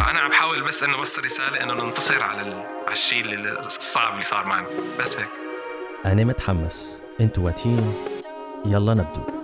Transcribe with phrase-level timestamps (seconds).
[0.00, 2.52] الموضوع هذا أنا عم بحاول بس انه اوصل رساله انه ننتصر على ال...
[2.84, 3.24] على الشيء
[3.66, 4.68] الصعب اللي صار معنا
[5.00, 5.28] بس هيك
[6.04, 7.94] أنا متحمس أنتوا واتين
[8.66, 9.40] يلا نبدو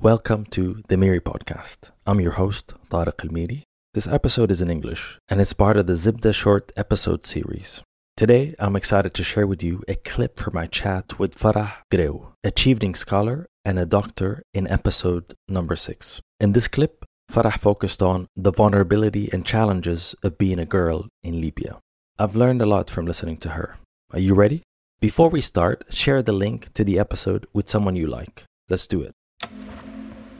[0.00, 1.92] Welcome to the Miri Podcast.
[2.08, 3.62] I'm your host, Tariq Al-Miri.
[3.94, 7.82] This episode is in English, and it's part of the Zibda short episode series.
[8.16, 12.12] Today, I'm excited to share with you a clip from my chat with Farah Greu,
[12.48, 13.38] a Chevening scholar
[13.68, 16.20] and a doctor in episode number 6.
[16.40, 21.40] In this clip, Farah focused on the vulnerability and challenges of being a girl in
[21.40, 21.80] Libya.
[22.18, 23.78] I've learned a lot from listening to her.
[24.12, 24.62] Are you ready?
[25.00, 28.44] Before we start, share the link to the episode with someone you like.
[28.68, 29.14] Let's do it.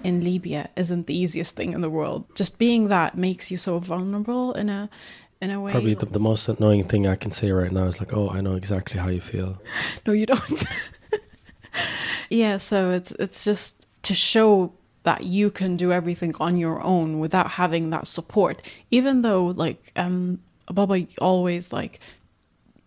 [0.05, 2.27] in Libya isn't the easiest thing in the world.
[2.35, 4.91] Just being that makes you so vulnerable in a
[5.41, 5.73] in a way.
[5.73, 8.43] Probably the, the most annoying thing I can say right now is like, oh, I
[8.43, 9.63] know exactly how you feel.
[10.07, 10.65] no, you don't.
[12.31, 17.20] yeah, so it's it's just to show that you can do everything on your own
[17.20, 18.62] without having that support.
[18.92, 20.40] Even though like um
[20.78, 22.00] Baba always like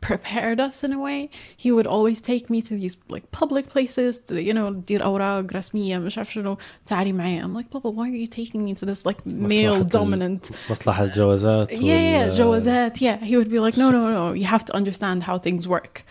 [0.01, 1.31] prepared us in a way.
[1.57, 5.53] He would always take me to these like public places to you know دير أوراق
[5.53, 7.43] رسمية مش عارف شنو تعالي معي.
[7.43, 10.53] I'm like Baba, why are you taking me to this like male مصلحة ال- dominant
[10.71, 12.99] مصلحة الجوازات yeah, yeah, وال- جوازات.
[12.99, 16.05] Yeah, he would be like, no, no, no, you have to understand how things work.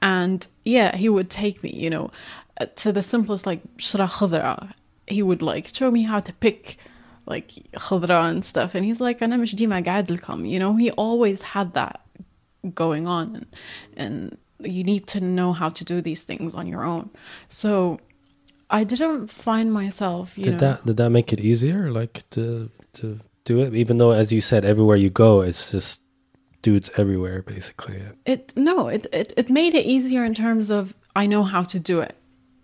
[0.00, 2.10] And yeah, he would take me, you know,
[2.60, 4.68] uh, to the simplest like شرا خضرا.
[5.06, 6.76] He would like show me how to pick
[7.26, 8.74] like خضرا and stuff.
[8.74, 10.46] And he's like, أنا مش ديما قاعد لكم.
[10.46, 12.00] You know, he always had that
[12.74, 13.46] going on, and
[13.96, 17.10] and you need to know how to do these things on your own.
[17.48, 17.98] So.
[18.80, 20.58] I didn't find myself, you Did know.
[20.66, 23.74] that did that make it easier, like to to do it?
[23.74, 26.00] Even though, as you said, everywhere you go, it's just
[26.62, 28.00] dudes everywhere, basically.
[28.24, 31.78] It no, it, it it made it easier in terms of I know how to
[31.78, 32.16] do it,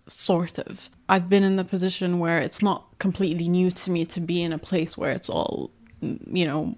[0.06, 0.88] sort of.
[1.12, 4.52] I've been in the position where it's not completely new to me to be in
[4.52, 5.70] a place where it's all,
[6.02, 6.76] mm, you know,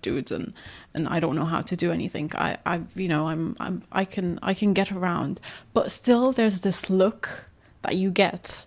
[0.00, 0.54] dudes and
[0.94, 2.30] and I don't know how to do anything.
[2.34, 5.40] I I've you know I'm I'm I can I can get around,
[5.74, 7.50] but still there's this look
[7.82, 8.66] that you get,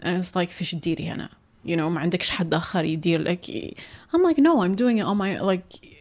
[0.00, 1.30] and it's like fish ديري هنا.
[1.64, 3.76] You know, ما عندكش حد آخر يدير لك.
[4.12, 5.93] I'm like, no, I'm doing it on my like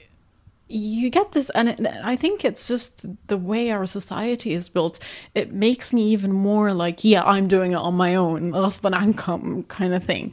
[0.66, 4.98] you get this and i think it's just the way our society is built.
[5.34, 8.94] It makes me even more like yeah i'm doing it on my own last but
[8.94, 10.32] income kind of thing.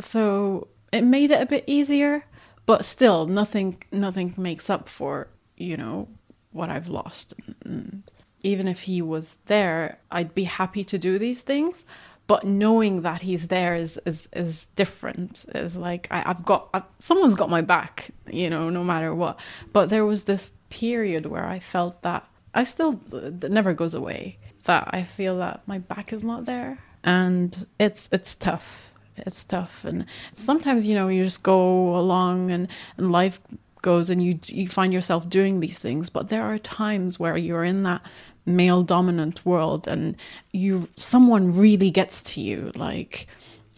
[0.00, 2.24] So it made it a bit easier
[2.64, 6.08] but still nothing nothing makes up for you know
[6.52, 7.34] what i've lost.
[7.64, 8.02] And
[8.42, 11.84] even if he was there i'd be happy to do these things
[12.26, 15.44] but knowing that he's there is is is different.
[15.54, 19.38] Is like I, i've got i someone's got my back you know no matter what.
[19.72, 24.36] But there was this period where i felt that i still that never goes away
[24.64, 26.78] that i feel that my back is not there.
[27.04, 28.92] And it's it's tough.
[29.16, 29.84] It's tough.
[29.84, 33.40] And sometimes you know you just go along and and life
[33.82, 36.10] goes and you you find yourself doing these things.
[36.10, 38.02] But there are times where you're in that
[38.46, 40.16] male dominant world and
[40.52, 43.26] you someone really gets to you like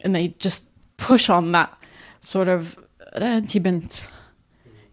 [0.03, 0.65] and they just
[0.99, 1.77] push on that
[2.21, 2.79] sort of
[3.17, 4.07] rentibent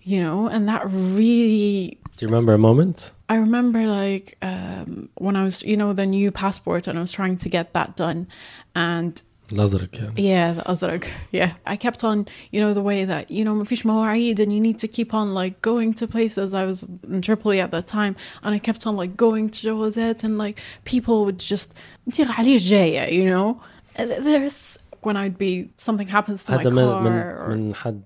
[0.02, 3.12] you know and that really do you remember a moment?
[3.28, 7.12] I remember like um, when i was you know the new passport and i was
[7.12, 8.28] trying to get that done
[8.74, 9.22] and
[9.53, 10.15] الأزرق يعني.
[10.17, 11.07] yeah, the Azraq.
[11.33, 11.53] Yeah.
[11.67, 14.79] I kept on, you know, the way that, you know, مفيش مواعيد and you need
[14.79, 16.55] to keep on like going to places.
[16.55, 20.25] I was in Tripoli at that time and I kept on like going to جوازات
[20.25, 21.71] and like people would just
[22.09, 23.61] "أنتِ عليش جاية," you know?
[23.97, 27.75] And There's when I'd be something happens to my هذا من car من or من
[27.75, 28.03] حد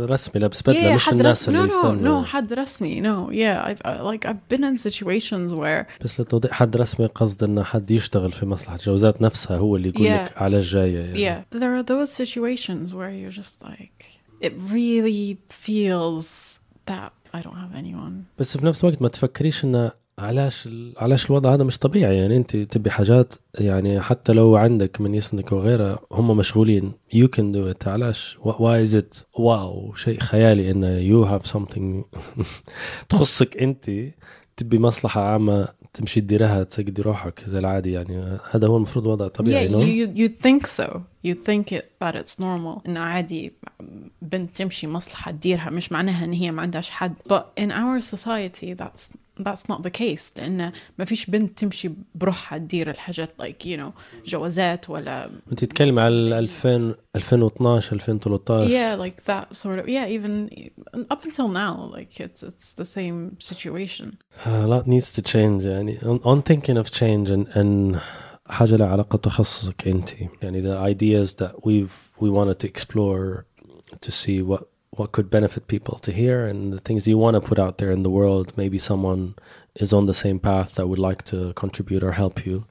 [0.00, 1.58] رسمي لابس بدلة yeah, مش الناس رسمي.
[1.58, 3.02] اللي no, no, يستنوا no, حد رسمي.
[3.02, 7.44] No, yeah, I've I, like I've been in situations where بس للتوضيح حد رسمي قصد
[7.44, 10.10] إنه حد يشتغل في مصلحة الجوازات نفسها هو اللي يقول Yeah.
[10.10, 11.42] لك على الجاية يعني.
[11.42, 14.04] yeah, there are those situations where you're just like
[14.46, 15.36] it really
[15.66, 16.58] feels
[16.90, 18.12] that I don't have anyone.
[18.38, 22.56] بس في نفس الوقت ما تفكريش إنه علاش علاش الوضع هذا مش طبيعي؟ يعني انت
[22.56, 26.92] تبي حاجات يعني حتى لو عندك من يسندك وغيرها هم مشغولين.
[27.14, 27.88] You can do it.
[27.88, 32.18] علاش؟ Why is it واو شيء خيالي انه you have something
[33.10, 33.90] تخصك أنت.
[34.56, 38.38] تبي مصلحة عامة تمشي تديرها تسقدي روحك زي العادي يعني.
[38.50, 41.00] هذا هو المفروض وضع طبيعي yeah, you, you think so.
[41.27, 43.53] you think it that it's normal إن عادي
[44.21, 48.73] بنت تمشي مصلحة تديرها مش معناها إن هي ما عندهاش حد but in our society
[48.83, 53.77] that's that's not the case لأن ما فيش بنت تمشي بروحها تدير الحاجات like you
[53.77, 53.91] know
[54.25, 60.49] جوازات ولا انت تتكلم على 2000 2012 2013 yeah like that sort of yeah even
[61.11, 64.07] up until now like it's it's the same situation
[64.45, 67.99] a lot needs to change يعني on, on thinking of change and, and
[68.49, 70.09] حاجة لها علاقة بتخصصك انت
[70.41, 73.45] يعني the ideas that we've we wanted to explore
[74.01, 74.63] to see what
[74.97, 77.91] what could benefit people to hear and the things you want to put out there
[77.91, 79.35] in the world maybe someone
[79.75, 82.65] is on the same path that would like to contribute or help you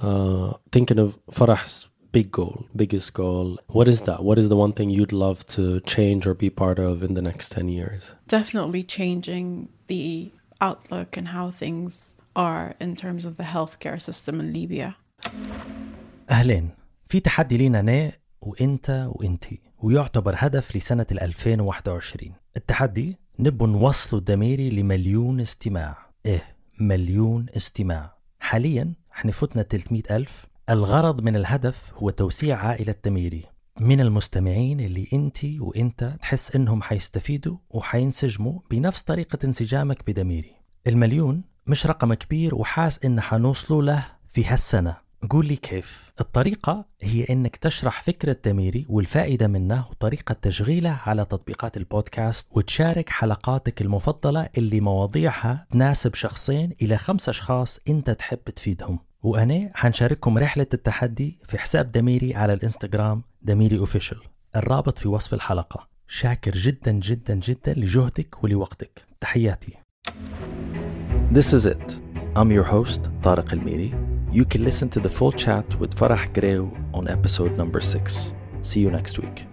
[0.00, 4.72] uh, thinking of Farah's big goal biggest goal what is that what is the one
[4.72, 8.82] thing you'd love to change or be part of in the next 10 years definitely
[8.82, 14.96] changing the outlook and how things are in terms of the healthcare system in Libya
[16.29, 16.69] أهلين
[17.05, 24.69] في تحدي لينا أنا وإنت وإنتي ويعتبر هدف لسنة ال 2021 التحدي نبو نوصلوا الدميري
[24.69, 25.97] لمليون استماع.
[26.25, 26.43] إيه
[26.79, 28.17] مليون استماع.
[28.39, 30.45] حاليا إحنا فتنا 300 ألف.
[30.69, 33.43] الغرض من الهدف هو توسيع عائلة دميري
[33.79, 40.55] من المستمعين اللي إنتي وإنت تحس إنهم حيستفيدوا وحينسجموا بنفس طريقة انسجامك بدميري.
[40.87, 45.04] المليون مش رقم كبير وحاس إن حنوصلوا له في هالسنة.
[45.29, 46.11] قول لي كيف.
[46.21, 53.81] الطريقة هي إنك تشرح فكرة دميري والفائدة منه وطريقة تشغيله على تطبيقات البودكاست وتشارك حلقاتك
[53.81, 58.99] المفضلة اللي مواضيعها تناسب شخصين إلى خمس أشخاص أنت تحب تفيدهم.
[59.23, 64.19] وأنا حنشارككم رحلة التحدي في حساب دميري على الإنستغرام دميري أوفيشل
[64.55, 65.87] الرابط في وصف الحلقة.
[66.07, 69.05] شاكر جدا جدا جدا لجهدك ولوقتك.
[69.21, 69.73] تحياتي.
[71.31, 71.99] This is it.
[72.35, 74.04] I'm your host, Tariq Almiri.
[74.35, 78.33] You can listen to the full chat with Farah Greu on episode number 6.
[78.63, 79.45] See you next week.